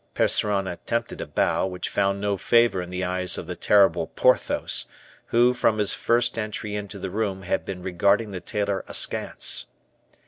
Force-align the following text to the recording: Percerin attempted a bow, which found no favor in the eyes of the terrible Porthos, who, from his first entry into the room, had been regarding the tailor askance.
Percerin 0.15 0.65
attempted 0.65 1.21
a 1.21 1.27
bow, 1.27 1.67
which 1.67 1.87
found 1.87 2.19
no 2.19 2.35
favor 2.35 2.81
in 2.81 2.89
the 2.89 3.03
eyes 3.03 3.37
of 3.37 3.45
the 3.45 3.55
terrible 3.55 4.07
Porthos, 4.07 4.87
who, 5.27 5.53
from 5.53 5.77
his 5.77 5.93
first 5.93 6.39
entry 6.39 6.73
into 6.75 6.97
the 6.97 7.11
room, 7.11 7.43
had 7.43 7.65
been 7.65 7.83
regarding 7.83 8.31
the 8.31 8.41
tailor 8.41 8.83
askance. 8.87 9.67